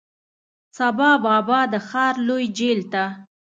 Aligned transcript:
سبا 0.77 1.11
بابا 1.25 1.59
د 1.73 1.75
ښار 1.87 2.15
لوی 2.27 2.45
جیل 2.57 2.79
ته، 2.93 3.03